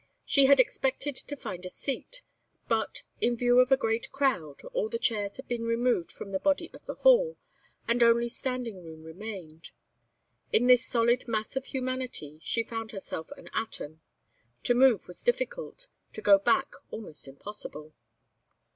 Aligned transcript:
She 0.25 0.47
had 0.47 0.59
expected 0.59 1.15
to 1.15 1.35
find 1.37 1.63
a 1.63 1.69
seat, 1.69 2.23
but, 2.67 3.03
in 3.21 3.37
view 3.37 3.59
of 3.59 3.71
a 3.71 3.77
great 3.77 4.11
crowd, 4.11 4.63
all 4.73 4.89
the 4.89 4.97
chairs 4.97 5.37
had 5.37 5.47
been 5.47 5.63
removed 5.63 6.11
from 6.11 6.31
the 6.31 6.39
body 6.39 6.71
of 6.73 6.87
the 6.87 6.95
hall, 6.95 7.37
and 7.87 8.01
only 8.01 8.27
standing 8.27 8.83
room 8.83 9.03
remained. 9.03 9.69
In 10.51 10.65
this 10.65 10.83
solid 10.83 11.27
mass 11.27 11.55
of 11.55 11.65
humanity 11.65 12.39
she 12.41 12.63
found 12.63 12.93
herself 12.93 13.29
an 13.37 13.51
atom. 13.53 14.01
To 14.63 14.73
move 14.73 15.05
was 15.07 15.21
difficult; 15.21 15.85
to 16.13 16.21
go 16.23 16.39
back 16.39 16.73
almost 16.89 17.27
impossible. 17.27 17.93